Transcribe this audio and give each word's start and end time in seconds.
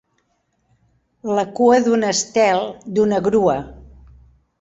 La 1.39 1.43
cua 1.59 1.77
d'un 1.87 2.05
estel, 2.07 2.65
d'una 2.97 3.21
grua. 3.29 3.55